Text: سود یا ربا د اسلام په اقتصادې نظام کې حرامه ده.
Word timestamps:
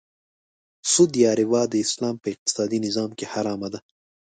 سود 0.91 1.11
یا 1.23 1.31
ربا 1.39 1.61
د 1.69 1.73
اسلام 1.85 2.15
په 2.21 2.27
اقتصادې 2.33 2.77
نظام 2.85 3.09
کې 3.17 3.25
حرامه 3.31 3.67
ده. 3.73 3.79